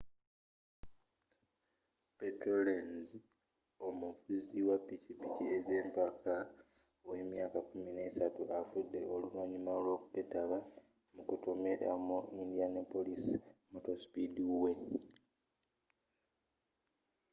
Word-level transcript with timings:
petero 2.17 2.59
lenz 2.67 3.07
omuvuzi 3.87 4.59
wa 4.67 4.77
pikipiki 4.87 5.43
ez'empaka 5.57 6.35
ow'emyaka 7.09 7.59
13 7.71 8.37
afudde 8.61 8.99
oluvanyuma 9.15 9.71
lw'okwetaba 9.83 10.57
mu 11.13 11.21
kutomera 11.29 11.89
mu 12.07 12.17
indianapolis 12.43 13.25
motor 13.71 13.97
speed 14.05 14.35
way 14.61 14.79